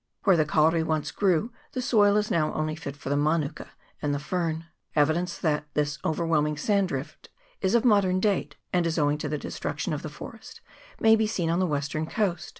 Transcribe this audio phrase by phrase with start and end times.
[0.23, 3.69] Where the kauri once grew the soil is now only fit for the manuka
[4.01, 4.65] and the fern.
[4.95, 7.29] Evidence that this overwhelming sand drift
[7.61, 10.59] is of a modern date, and is owing to the destruction of the forest,
[10.99, 12.49] may be seen on the western coast.